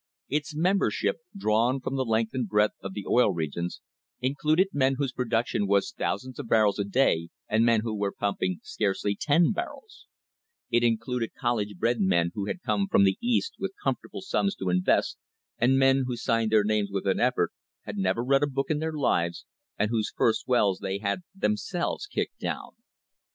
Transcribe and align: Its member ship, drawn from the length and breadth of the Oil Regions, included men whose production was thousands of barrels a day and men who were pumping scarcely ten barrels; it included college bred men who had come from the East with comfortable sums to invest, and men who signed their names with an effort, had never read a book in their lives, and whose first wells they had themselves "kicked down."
Its 0.29 0.55
member 0.55 0.89
ship, 0.89 1.17
drawn 1.37 1.79
from 1.79 1.95
the 1.95 2.03
length 2.03 2.33
and 2.33 2.49
breadth 2.49 2.73
of 2.81 2.93
the 2.95 3.05
Oil 3.07 3.31
Regions, 3.31 3.81
included 4.19 4.69
men 4.73 4.95
whose 4.97 5.11
production 5.11 5.67
was 5.67 5.91
thousands 5.91 6.39
of 6.39 6.47
barrels 6.49 6.79
a 6.79 6.83
day 6.83 7.29
and 7.47 7.63
men 7.63 7.81
who 7.81 7.95
were 7.95 8.11
pumping 8.11 8.59
scarcely 8.63 9.15
ten 9.15 9.51
barrels; 9.51 10.07
it 10.71 10.81
included 10.83 11.35
college 11.39 11.77
bred 11.77 11.99
men 12.01 12.31
who 12.33 12.47
had 12.47 12.63
come 12.63 12.87
from 12.87 13.03
the 13.03 13.19
East 13.21 13.53
with 13.59 13.75
comfortable 13.83 14.21
sums 14.21 14.55
to 14.55 14.69
invest, 14.71 15.19
and 15.59 15.77
men 15.77 16.05
who 16.07 16.17
signed 16.17 16.51
their 16.51 16.63
names 16.63 16.89
with 16.91 17.05
an 17.05 17.19
effort, 17.19 17.51
had 17.83 17.95
never 17.97 18.23
read 18.23 18.41
a 18.41 18.47
book 18.47 18.71
in 18.71 18.79
their 18.79 18.93
lives, 18.93 19.45
and 19.77 19.91
whose 19.91 20.11
first 20.17 20.47
wells 20.47 20.79
they 20.79 20.97
had 20.97 21.19
themselves 21.35 22.07
"kicked 22.07 22.39
down." 22.39 22.71